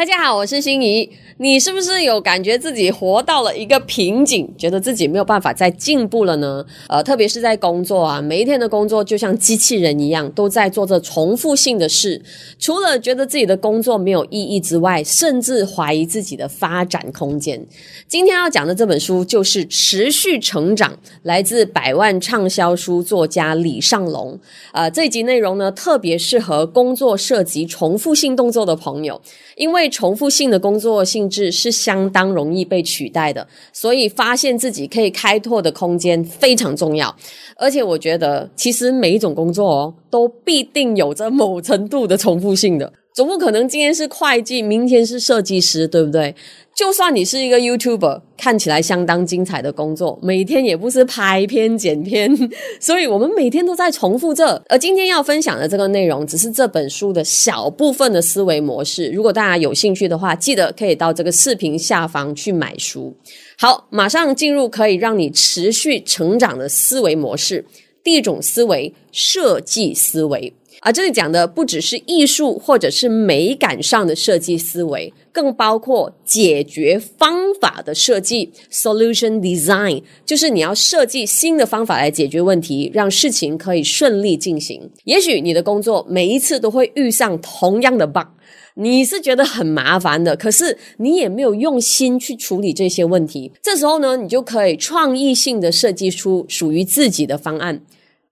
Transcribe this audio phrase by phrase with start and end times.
[0.00, 1.10] 大家好，我是心怡。
[1.36, 6.64] 你是不是有感觉自己活到了一个瓶颈，觉得自己没有办法再进步了呢？
[6.88, 12.22] 呃，特别是在工作啊，每一天的工作就像机器人一样，都在做着重复性的事。
[12.58, 17.66] 除了觉得自己的工作没有意义之外，甚至怀疑自己的发展空间。
[18.08, 20.92] 今天要讲的这本书就是《持续成长》，
[21.24, 24.38] 来自百万畅销书作家李尚龙。
[24.72, 29.20] 呃，这集内容呢，特别适合工作涉及重复性动作的朋友，
[29.56, 31.30] 因为重复性的工作性。
[31.30, 37.14] 质是相当容易被取代的，所以发现自己可以开拓的空间非常重要。
[37.56, 42.92] 而且我觉得，其实每一种工作哦，都必定有着某程度的重复性的。
[43.12, 46.34] 总不可能今天是会计，明天是设计师，对不对？
[46.74, 52.34] 就算你是一个 YouTuber，看起来相当精彩的工作，每天也不是拍片剪片，
[52.80, 54.62] 所以我们每天都在重复这。
[54.68, 59.10] 而今天要分享的这个内容，只是这本书的小部分的思维模式。
[59.10, 63.14] 如果大家有兴趣的话，记得可以到这个视频下方去买书。
[63.58, 67.62] 好，马上进入可以让你持续成长的思维模式。
[68.02, 70.52] 第一种思维，设计思维。
[70.82, 84.90] 而这里讲的不只是艺术或者是美感上的设计思维，更包括解决方法的设计 （solution design），就是你要设计新的方法来解决问题，让事情可以顺利进行。
[85.04, 88.26] 也许你的工作每一次都会遇上同样的 bug，
[88.74, 93.52] 你是觉得很麻烦的，可是你也没有用心去处理这些问题。
[93.62, 97.80] 这时候呢，你就可以创意性的设计出属于自己的方案。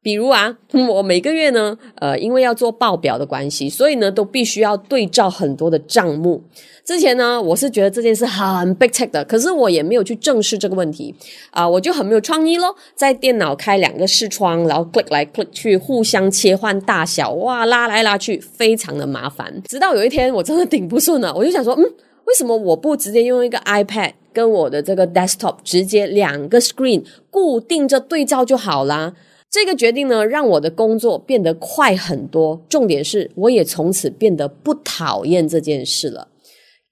[0.00, 6.42] 比如啊， 我每个月呢，呃，因为要做报表的关系，所以呢，都必须要对照很多的账目。
[6.88, 11.14] 之前呢，我是觉得这件事很 big tech 的，可是我也没有去正视这个问题
[11.50, 19.52] 啊，我就很没有创意咯，在电脑开两个视窗，然后 click 来 click 去，互相切换大小，哇，拉来拉去，非常的麻烦。
[19.68, 21.82] 直到有一天，我真的顶不顺了，我就想说，嗯，
[22.24, 29.12] 为什么我不直接用一个 iPad 跟我的这个 desktop 直接两个 screen 固定着对照就好啦？
[29.50, 32.58] 这个决定呢，让我的工作变得快很多。
[32.66, 36.27] 重点是，我也从此变得不讨厌这件事了。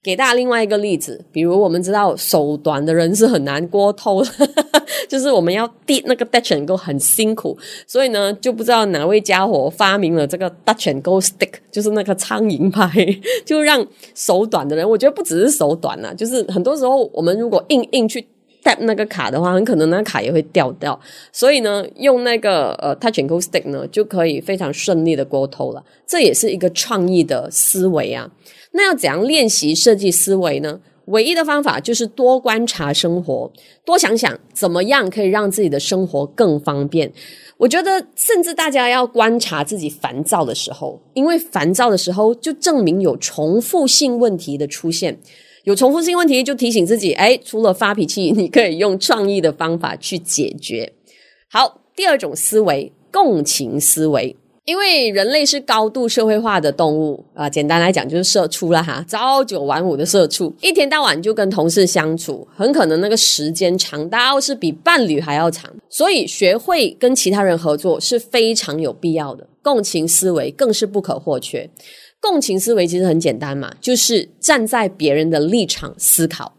[0.07, 4.31] 给大家另外一个例子，比如我们知道手短的人是很难过透的，
[5.11, 7.59] 就是我们要递那个 Dutch and Go 很辛苦，
[7.89, 12.89] 所以呢，就不知道哪位家伙发明了这个 Dutch and Go Stick，就是那个苍蝇拍，
[13.45, 13.85] 就让
[14.15, 18.25] 手短的人，我觉得不只是手短啊，就是很多时候我们如果硬硬去。
[18.65, 20.99] tap 那个卡的话，很可能那卡也会掉掉，
[21.31, 25.85] 所以呢，用那个呃 Touch and Go Stick 呢，就可以非常顺利的过透了。
[26.05, 28.29] 这也是一个创意的思维啊。
[28.77, 30.81] 那要怎样练习设计思维呢？
[31.07, 33.51] 唯一的方法就是多观察生活，
[33.85, 37.13] 多想想怎么样可以让自己的生活更方便。
[37.57, 45.17] 我觉得，甚至大家要观察自己烦躁的时候，因为烦躁的时候就证明有重复性问题的出现。
[45.63, 50.93] 有重复性问题，就提醒自己，哎，除了发脾气，你可以用创意的方法去解决。
[51.49, 71.71] 好，第二种思维，共情思维，因为人类是高度社会化的动物啊，简单来讲就是社畜了哈，朝九晚五的社畜，一天到晚就跟同事相处，很可能那个时间长到是比伴侣还要长，所以学会跟其他人合作是非常有必要的，共情思维更是不可或缺。
[72.21, 76.53] 共情思维其实很简单嘛，就是站在别人的立场思考。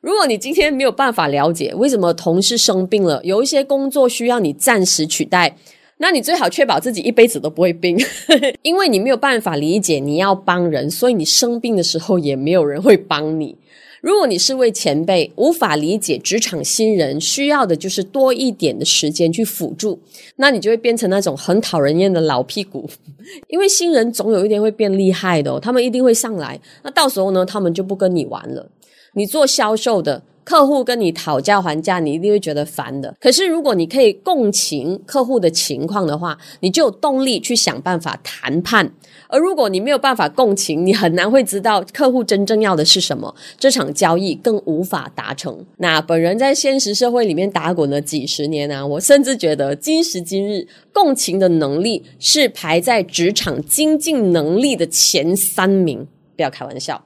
[0.00, 5.56] 如果你今天没有办法了解为什么同事生病了，有一些工作需要你暂时取代，
[6.02, 7.96] 那你最好确保自己一辈子都不会病，
[8.62, 13.56] 因为你没有办法理解你要帮人，所以你生病的时候也没有人会帮你。
[14.00, 19.96] 如果你是位前辈，无法理解职场新人需要的就是多一点的时间去辅助，
[20.34, 22.90] 那你就会变成那种很讨人厌的老屁股。
[23.46, 28.68] 因为新人总有一天会变厉害的，他们一定会上来，那到时候呢，他们就不跟你玩了。
[29.14, 30.22] 你做销售的。
[30.44, 33.14] 客户跟你讨价还价，你一定会觉得烦的。
[33.20, 38.92] 可是如果你可以共情客户的情况的话，你就有动力去想办法谈判。
[39.28, 45.64] 而如果你没有办法共情，你很难会知道客户真正要的是什么，这场交易更无法达成。
[45.76, 56.04] 那本人在现实社会里面打滚了几十年啊，我甚至觉得今时今日共情的能力是排在职场精进能力的前三名，
[56.34, 57.04] 不要开玩笑。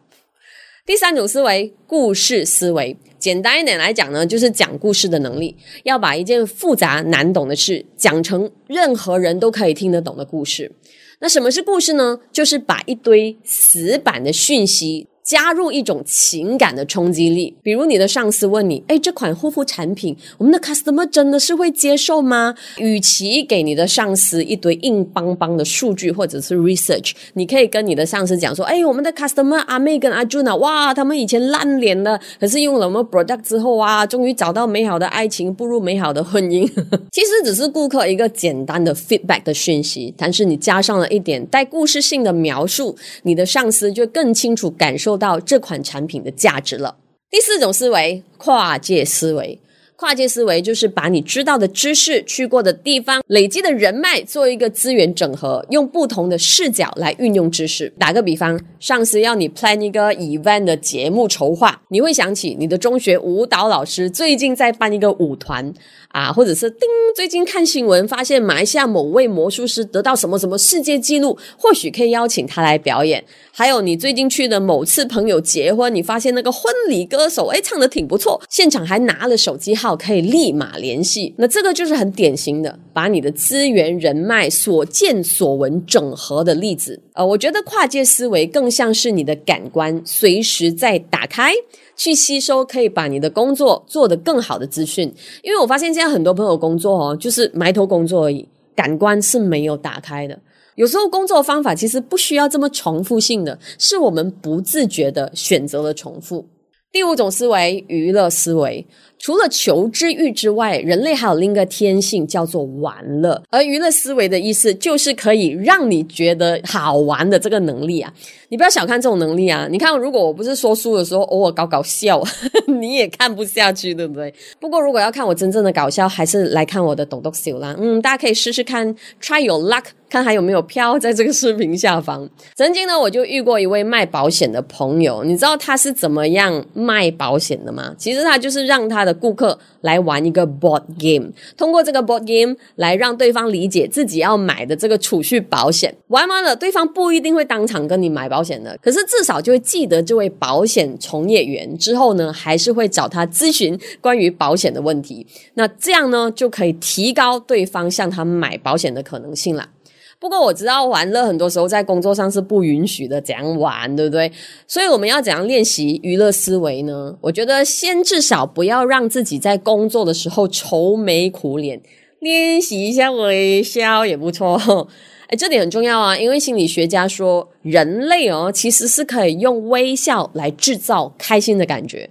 [0.87, 2.97] 第三种思维，故事思维。
[3.19, 10.71] 简单一点来讲呢，就是讲故事的能力，要把一件复杂难懂的事讲成任何人都可以听得懂的故事。
[11.19, 12.21] 那什么是故事呢？
[12.31, 15.09] 就是把一堆死板的讯息。
[15.27, 36.65] 加入一种情感的冲击力，比如你的上司问你：“哎，这款护肤产品，我们的 customer 真的是会接受吗？”与其给你的上司一堆硬邦邦的数据或者是 research，你可以跟你的上司讲说：“哎，我们的 customer 阿妹跟阿 Juna，哇，他们以前烂脸了，可是用了我们 product 之后啊，终于找到美好的爱情，步入美好的婚姻。
[37.11, 46.97] ”其实只是顾客一个简单的 feedback 的讯息，但是你加上了一点带故事性的描述，你的上司就更清楚感受到这款产品的价值了。
[47.31, 49.59] 第四种思维，跨界思维。
[49.97, 57.91] 跨界思维就是把你知道的知识、去过的地方、累积的人脉做一个资源整合，用不同的视角来运用知识。
[57.99, 65.73] 打个比方，上司要你 plan 一个 event 的节目筹划，你会想起你的中学舞蹈老师最近在办一个舞团
[66.09, 66.81] 啊，或者是叮，
[67.15, 73.25] 最近看新闻发现马来西亚某位魔术师得到什么什么世界纪录，或许可以邀请他来表演。
[73.51, 81.35] 还有你最近去的某次朋友结婚，你发现那个婚礼歌手哎唱的挺不错，现场还拿了手机号可以立马联系。
[81.37, 86.99] 那这个就是很典型的把你的资源人脉所见所闻整合的例子。
[87.13, 91.53] 呃，我觉得跨界思维更像是你的感官随时在打开，
[91.95, 95.13] 去吸收可以把你的工作做得更好的资讯。
[95.43, 100.39] 因为我发现现在很多朋友工作哦，就是埋头工作而已，感官是没有打开的。
[100.75, 106.47] 有时候工作方法其实不需要这么重复性的，是我们不自觉的选择了重复。
[106.93, 108.87] 第五种思维，娱乐思维。
[109.27, 113.43] 除了求知欲之外，人类还有另一个天性叫做玩乐。
[113.51, 118.13] 而娱乐思维的意思就是可以让你觉得好玩的这个能力啊！
[118.51, 119.67] 你不要小看这种能力啊！
[119.69, 122.23] 你看，如果我不是说书的时候偶尔搞搞笑，
[122.79, 124.33] 你也看不下去，对不对？
[124.61, 127.75] 不过如果要看我真正的搞笑，还是来看我的抖抖秀啦。
[127.81, 132.31] 嗯，大家可以试试看，try your luck，看还有没有票在这个视频下方。
[132.55, 137.93] 曾经呢，我就遇过一位卖保险的朋友，你知道他是怎么样卖保险的吗？
[137.99, 145.95] 其实他就是让他的顾客来玩一个 board game，通过这个 board game 来让对方理解自己要买的这个储蓄保险。
[146.09, 151.77] 玩完了，对方不一定会当场跟你买保险的，可是至少就会记得这位保险从业员。
[151.79, 155.27] 之后呢，还是会找他咨询关于保险的问题。
[155.55, 159.69] 那这样呢，就可以提高对方向他买保险的可能性了。
[160.19, 164.33] 不过我知道玩乐很多时候在工作上是不允许的，怎样玩，对不对？
[164.67, 167.17] 所以我们要怎样练习娱乐思维呢？
[167.21, 171.81] 我觉得先至少不要让自己在工作的时候愁眉苦脸，
[172.21, 174.89] 练习一下微笑也不错。
[175.29, 182.09] 哎，这点很重要啊，因为心理学家说，人类哦其实是可以用微笑来制造开心的感觉。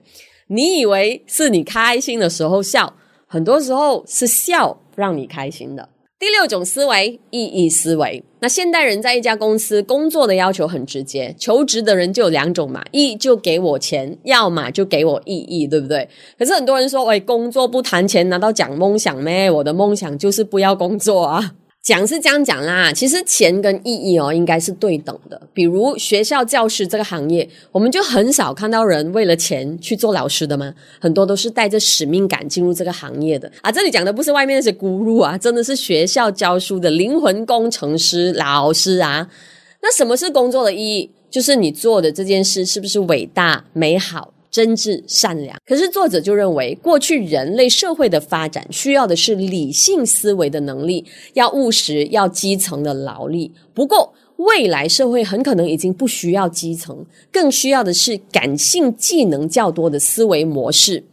[0.47, 2.93] 你以为是你开心的时候笑，
[3.25, 5.89] 很多时候是笑让你开心的。
[6.25, 8.23] 第六种思维，意义思维。
[8.39, 16.09] 那现代人在一家公司工作的要求很直接，求职的人就有两种嘛，一就给我钱，要么就给我意义，对不对？
[16.35, 19.51] 可是很多人说，喂，工作不谈钱，难道讲梦想咩？
[19.51, 21.51] 我的梦想就是不要工作啊。
[21.85, 25.39] 讲是这样讲啦，其实钱跟意义哦，应该是对等的。
[25.53, 30.73] 比如学校教师这个行业，我们就很少看到人为了钱去做老师的吗？
[30.99, 33.71] 很多都是带着使命感进入这个行业的啊。
[33.71, 39.29] 这里讲的不是外面那些咕噜啊，真的是学校教书的灵魂工程师老师啊。
[39.83, 41.11] 那什么是工作的意义？
[41.29, 44.33] 就是你做的这件事是不是伟大美好？
[44.55, 53.51] 真挚善良，可是作者就认为，过去人类社会的发展需要的是理性思维的能力，要务实，要基层的劳力。
[53.73, 61.03] 不过，未来社会很可能已经不需要基层，更需要的是感性技能较多的思维模式。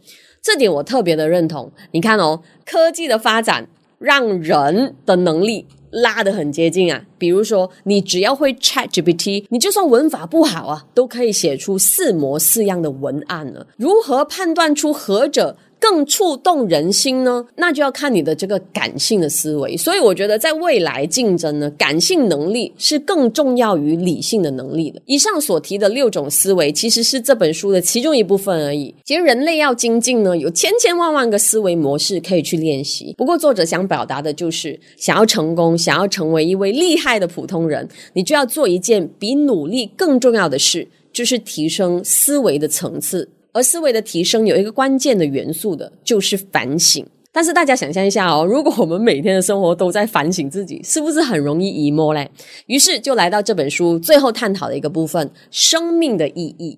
[0.41, 1.69] 这点我特别的认同。
[1.91, 3.67] 你看哦，科技的发展
[3.99, 5.65] 让人的能力。
[5.93, 13.67] 拉得很接近啊，比如说你只要会 Chat GPT，你就算文法不好啊，都可以写出四模四样的文案了。
[13.77, 15.55] 如何判断出何者？
[15.83, 17.45] 更触动人心呢？
[17.57, 19.75] 那就要看你的这个感性的思维。
[19.75, 25.01] 所以我觉得，在未来竞争呢，感性能力是更重要于理性的能力的。
[25.05, 28.95] 以上所提的六种思维，其实是这本书的其中一部分而已。
[29.03, 33.13] 其实人类要精进呢，有千千万万个思维模式可以去练习。
[33.17, 43.27] 不过作者想表达的就是，想要成功，想要成为一位厉害的普通人，你就要做一件比努力更重要的事，就是提升思维的层次。
[43.53, 47.05] 而思维的提升有一个关键的元素的，就是反省。
[47.31, 52.29] 但是大家想象一下哦，如果我们每天的生活都在反省自己，是不是很容易 emo 嘞？
[52.67, 56.77] 于是就来到这本书最后探讨的一个部分——生命的意义。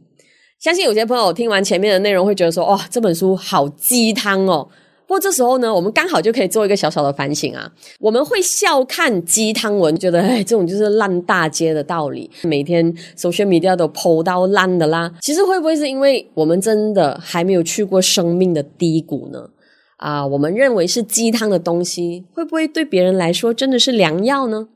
[0.60, 4.68] 相信有些朋友听完前面的内容会觉得说，哇，这本书好鸡汤哦。
[5.08, 7.72] 不过这时候呢，我们刚好就可以做一个小小的反省啊。
[8.00, 15.12] 我们会笑看鸡汤文，觉得哎，这种就是烂大街的道理，每天 social media 都剖到烂的啦。
[15.22, 19.50] 其实会不会是因为我们真的还没有去过生命的低谷呢？
[19.98, 24.68] 啊，我们认为是鸡汤的东西，会不会对别人来说真的是良药呢？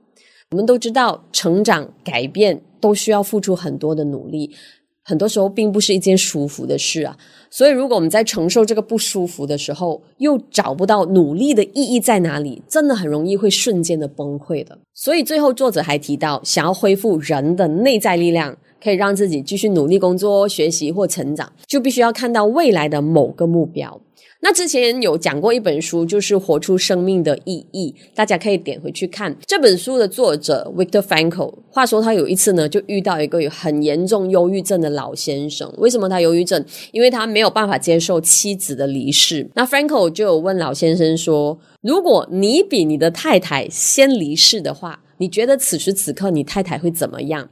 [0.51, 4.51] 我们都知道，成长、改变都需要付出很多的努力。
[5.09, 7.17] 很多时候并不是一件舒服的事啊，
[7.49, 14.77] 所以如果我们在承受这个不舒服的时候，又找不到努力的意义在哪里，真的很容易会瞬间的崩溃的。
[14.93, 23.99] 所以最后作者还提到，想要恢复人的内在力量，可以让自己继续努力工作、学习或成长，就必须要看到未来的某个目标。
[24.41, 31.53] 那之前有讲过一本书，就是《活出生命的意义》，大家可以点回去看这本书的作者 Victor Frankel，。
[31.69, 35.69] 话说他有一次呢，就遇到一个有很严重忧郁症的老先生。
[35.77, 36.63] 为什么他忧郁症？
[36.93, 39.49] 因为他没有办法接受妻子的离世。
[39.55, 47.49] 那 Frankel 就有问老先生说：“如果你比你的太太先离世的话，你觉得此时此刻你太太会怎么样？”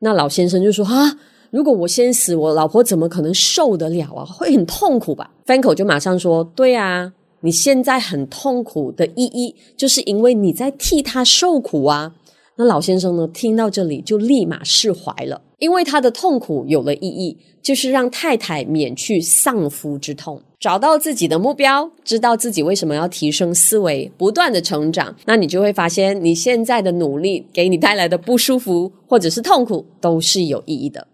[0.00, 1.20] 那老先生就说：“啊。”
[1.54, 4.24] 如果我先死，我老婆怎么可能受得了啊？
[4.24, 12.12] 会很痛苦吧 f r a n k 就马上说：“对啊，你现在很痛苦的意义，就是因为你在替他受苦啊。”
[12.58, 25.14] 那老先生呢，听到这里就立马释怀了，因为他的痛苦有了意义，就是让太太免去丧夫之痛，找到自己的目标，知道自己为什么要提升思维，不断的成长。
[25.24, 31.06] 那你就会发现，你现在的努力给你带来的不舒服或者是痛苦，都是有意义的。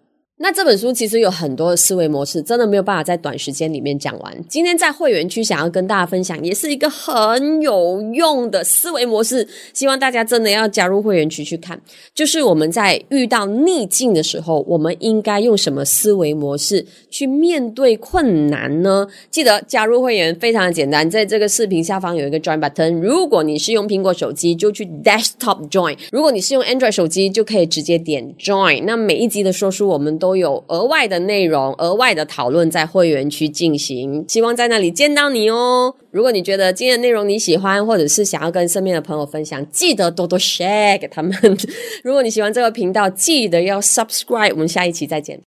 [0.42, 4.34] 那这本书其实有很多的思维模式，真的没有办法在短时间里面讲完。
[4.48, 11.78] 今天在会员区想要跟大家分享，也是一个很有用的思维模式，希望大家真的要加入会员区去看。
[12.14, 19.06] 就是我们在遇到逆境的时候，我们应该用什么思维模式去面对困难呢？
[19.30, 22.98] 记得加入会员非常的简单，在这个视频下方有一个 Join button。
[23.02, 28.84] 如果你是用苹果手机，就去 Desktop Join；如果你是用 Android 手机，就可以直接点 Join。
[28.84, 35.92] 那每一集的说书，我们都都有额外的内容、额外的讨论在会员区进行，希望在那里见到你哦。
[36.12, 41.32] 如果你觉得今天的内容你喜欢，或者是想要跟身边的朋友分享，记得多多 share 给他们。
[42.04, 44.52] 如果你喜欢这个频道，记得要 subscribe。
[44.52, 45.36] 我们下一期再见。